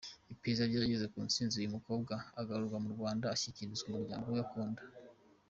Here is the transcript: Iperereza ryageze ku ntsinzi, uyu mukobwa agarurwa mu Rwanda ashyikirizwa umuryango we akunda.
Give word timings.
Iperereza 0.33 0.63
ryageze 0.71 1.05
ku 1.13 1.17
ntsinzi, 1.27 1.53
uyu 1.61 1.73
mukobwa 1.75 2.13
agarurwa 2.39 2.77
mu 2.83 2.89
Rwanda 2.95 3.25
ashyikirizwa 3.35 3.87
umuryango 3.89 4.25
we 4.33 4.39
akunda. 4.45 4.81